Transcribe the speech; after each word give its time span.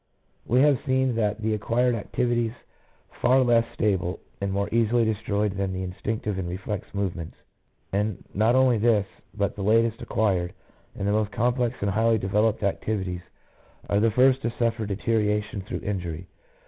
107 0.45 0.49
We 0.49 0.67
have 0.99 1.07
seen 1.07 1.15
that 1.15 1.41
the 1.41 1.53
acquired 1.53 1.93
activities 1.93 2.53
are 3.11 3.19
far 3.21 3.41
less 3.41 3.71
stable 3.75 4.19
and 4.41 4.51
more 4.51 4.67
easily 4.73 5.05
destroyed 5.05 5.55
than 5.55 5.73
the 5.73 5.83
instinctive 5.83 6.39
and 6.39 6.49
reflex 6.49 6.91
movements; 6.95 7.37
and 7.93 8.17
not 8.33 8.55
only 8.55 8.79
this, 8.79 9.05
but 9.35 9.55
the 9.55 9.61
latest 9.61 10.01
acquired, 10.01 10.53
and 10.97 11.07
the 11.07 11.11
most 11.11 11.31
complex 11.31 11.75
and 11.81 11.91
highly 11.91 12.17
developed 12.17 12.63
activities 12.63 13.21
are 13.91 13.99
the 13.99 14.09
first 14.09 14.41
to 14.41 14.49
suffer 14.57 14.87
deterioration 14.87 15.61
through 15.61 15.81
injury. 15.81 16.25